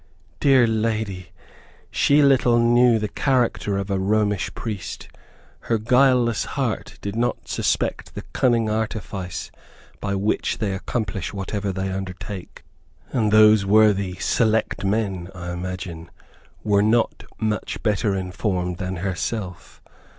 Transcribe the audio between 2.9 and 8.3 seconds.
the character of a Romish priest! Her guileless heart did not suspect the